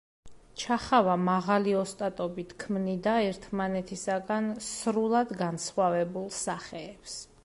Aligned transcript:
ჩახავა 0.59 1.17
მაღალი 1.25 1.73
ოსტატობით 1.81 2.55
ქმნიდა 2.63 3.13
ერთმანეთისაგან 3.27 4.49
სრულად 4.69 5.35
განსხვავებულ 5.43 6.27
სახეებს. 6.39 7.19